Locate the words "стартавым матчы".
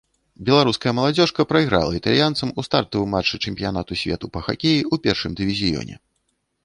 2.69-3.41